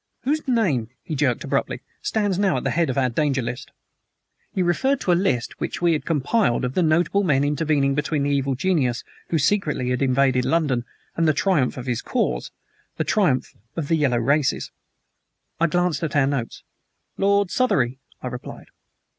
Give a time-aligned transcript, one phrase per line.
[0.23, 3.69] "Whose name," he jerked abruptly, "stands now at the head of our danger list?"
[4.51, 8.23] He referred to a list which we had compiled of the notable men intervening between
[8.23, 10.85] the evil genius who secretly had invaded London
[11.15, 12.49] and the triumph of his cause
[12.97, 14.71] the triumph of the yellow races.
[15.59, 16.63] I glanced at our notes.
[17.19, 18.69] "Lord Southery," I replied.